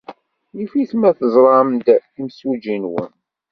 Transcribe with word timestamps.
Yif-it 0.57 0.91
ma 0.99 1.09
teẓram-d 1.17 1.87
imsujji-nwen. 2.19 3.11